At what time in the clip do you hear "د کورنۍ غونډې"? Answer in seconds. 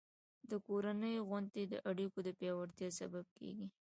0.49-1.63